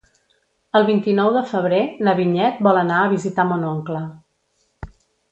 [0.77, 4.01] El vint-i-nou de febrer na Vinyet vol anar a visitar mon oncle.